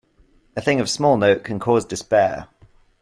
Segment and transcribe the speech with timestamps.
[0.57, 2.47] A thing of small note can cause despair.